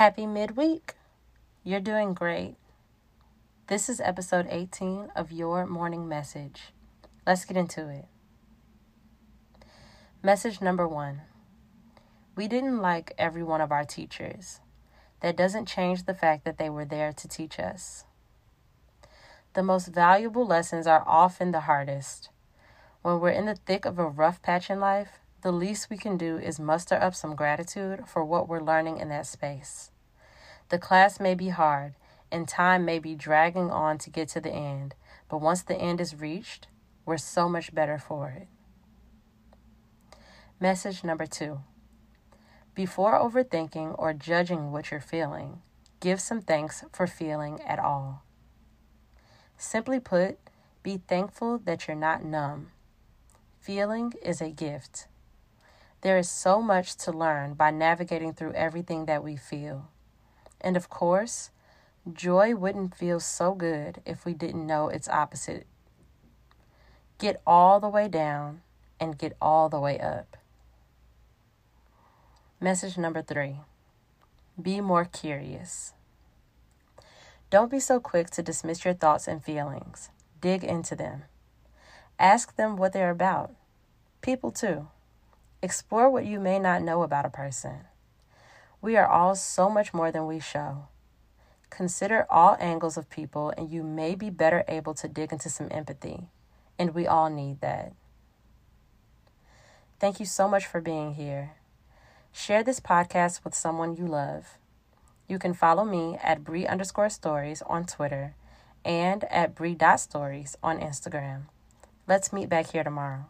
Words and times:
Happy 0.00 0.24
midweek. 0.24 0.94
You're 1.62 1.78
doing 1.78 2.14
great. 2.14 2.56
This 3.66 3.90
is 3.90 4.00
episode 4.00 4.46
18 4.48 5.10
of 5.14 5.30
Your 5.30 5.66
Morning 5.66 6.08
Message. 6.08 6.72
Let's 7.26 7.44
get 7.44 7.58
into 7.58 7.86
it. 7.90 8.06
Message 10.22 10.62
number 10.62 10.88
one 10.88 11.20
We 12.34 12.48
didn't 12.48 12.80
like 12.80 13.12
every 13.18 13.42
one 13.42 13.60
of 13.60 13.70
our 13.70 13.84
teachers. 13.84 14.60
That 15.20 15.36
doesn't 15.36 15.68
change 15.68 16.06
the 16.06 16.14
fact 16.14 16.46
that 16.46 16.56
they 16.56 16.70
were 16.70 16.86
there 16.86 17.12
to 17.12 17.28
teach 17.28 17.58
us. 17.60 18.06
The 19.52 19.62
most 19.62 19.88
valuable 19.88 20.46
lessons 20.46 20.86
are 20.86 21.04
often 21.06 21.50
the 21.50 21.68
hardest. 21.68 22.30
When 23.02 23.20
we're 23.20 23.32
in 23.32 23.44
the 23.44 23.56
thick 23.66 23.84
of 23.84 23.98
a 23.98 24.08
rough 24.08 24.40
patch 24.40 24.70
in 24.70 24.80
life, 24.80 25.20
the 25.42 25.52
least 25.52 25.90
we 25.90 25.96
can 25.96 26.16
do 26.16 26.38
is 26.38 26.60
muster 26.60 26.94
up 26.94 27.14
some 27.14 27.34
gratitude 27.34 28.04
for 28.06 28.24
what 28.24 28.48
we're 28.48 28.62
learning 28.62 28.98
in 28.98 29.08
that 29.08 29.26
space. 29.26 29.90
The 30.68 30.78
class 30.78 31.18
may 31.18 31.34
be 31.34 31.48
hard, 31.48 31.94
and 32.30 32.46
time 32.46 32.84
may 32.84 32.98
be 32.98 33.14
dragging 33.14 33.70
on 33.70 33.98
to 33.98 34.10
get 34.10 34.28
to 34.30 34.40
the 34.40 34.52
end, 34.52 34.94
but 35.28 35.40
once 35.40 35.62
the 35.62 35.76
end 35.76 36.00
is 36.00 36.14
reached, 36.14 36.68
we're 37.04 37.16
so 37.16 37.48
much 37.48 37.74
better 37.74 37.98
for 37.98 38.30
it. 38.30 38.48
Message 40.60 41.02
number 41.02 41.26
two 41.26 41.60
Before 42.74 43.18
overthinking 43.18 43.98
or 43.98 44.12
judging 44.12 44.72
what 44.72 44.90
you're 44.90 45.00
feeling, 45.00 45.62
give 46.00 46.20
some 46.20 46.40
thanks 46.40 46.84
for 46.92 47.06
feeling 47.06 47.60
at 47.62 47.78
all. 47.78 48.22
Simply 49.56 50.00
put, 50.00 50.38
be 50.82 50.98
thankful 50.98 51.58
that 51.58 51.88
you're 51.88 51.96
not 51.96 52.24
numb. 52.24 52.72
Feeling 53.58 54.12
is 54.22 54.40
a 54.40 54.50
gift. 54.50 55.06
There 56.02 56.16
is 56.16 56.30
so 56.30 56.62
much 56.62 56.96
to 56.96 57.12
learn 57.12 57.54
by 57.54 57.70
navigating 57.70 58.32
through 58.32 58.54
everything 58.54 59.04
that 59.06 59.22
we 59.22 59.36
feel. 59.36 59.90
And 60.60 60.76
of 60.76 60.88
course, 60.88 61.50
joy 62.10 62.54
wouldn't 62.54 62.94
feel 62.94 63.20
so 63.20 63.54
good 63.54 64.00
if 64.06 64.24
we 64.24 64.32
didn't 64.32 64.66
know 64.66 64.88
its 64.88 65.08
opposite. 65.08 65.66
Get 67.18 67.42
all 67.46 67.80
the 67.80 67.88
way 67.88 68.08
down 68.08 68.62
and 68.98 69.18
get 69.18 69.36
all 69.40 69.68
the 69.68 69.80
way 69.80 69.98
up. 69.98 70.36
Message 72.60 72.96
number 72.96 73.22
three 73.22 73.56
be 74.60 74.80
more 74.80 75.04
curious. 75.04 75.94
Don't 77.50 77.70
be 77.70 77.80
so 77.80 77.98
quick 77.98 78.30
to 78.30 78.42
dismiss 78.42 78.84
your 78.84 78.94
thoughts 78.94 79.26
and 79.26 79.42
feelings. 79.42 80.10
Dig 80.40 80.62
into 80.62 80.94
them. 80.94 81.24
Ask 82.18 82.56
them 82.56 82.76
what 82.76 82.92
they're 82.92 83.10
about. 83.10 83.54
People, 84.20 84.50
too. 84.50 84.88
Explore 85.62 86.08
what 86.08 86.24
you 86.24 86.40
may 86.40 86.58
not 86.58 86.82
know 86.82 87.02
about 87.02 87.26
a 87.26 87.30
person. 87.30 87.80
We 88.80 88.96
are 88.96 89.06
all 89.06 89.34
so 89.34 89.68
much 89.68 89.92
more 89.92 90.10
than 90.10 90.26
we 90.26 90.40
show. 90.40 90.88
Consider 91.68 92.26
all 92.30 92.56
angles 92.58 92.96
of 92.96 93.10
people, 93.10 93.52
and 93.56 93.70
you 93.70 93.82
may 93.82 94.14
be 94.14 94.30
better 94.30 94.64
able 94.68 94.94
to 94.94 95.06
dig 95.06 95.32
into 95.32 95.50
some 95.50 95.68
empathy. 95.70 96.28
And 96.78 96.94
we 96.94 97.06
all 97.06 97.28
need 97.28 97.60
that. 97.60 97.92
Thank 99.98 100.18
you 100.18 100.24
so 100.24 100.48
much 100.48 100.64
for 100.64 100.80
being 100.80 101.14
here. 101.14 101.52
Share 102.32 102.62
this 102.62 102.80
podcast 102.80 103.44
with 103.44 103.54
someone 103.54 103.96
you 103.96 104.06
love. 104.06 104.56
You 105.28 105.38
can 105.38 105.52
follow 105.52 105.84
me 105.84 106.18
at 106.22 106.42
Bree 106.42 106.66
underscore 106.66 107.10
stories 107.10 107.62
on 107.66 107.84
Twitter 107.84 108.34
and 108.82 109.24
at 109.24 109.54
Bree 109.54 109.74
dot 109.74 110.00
stories 110.00 110.56
on 110.62 110.80
Instagram. 110.80 111.42
Let's 112.08 112.32
meet 112.32 112.48
back 112.48 112.72
here 112.72 112.82
tomorrow. 112.82 113.26